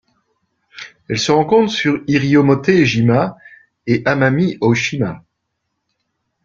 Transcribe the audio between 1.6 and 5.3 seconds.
sur Iriomote-jima et Amami-Ōshima.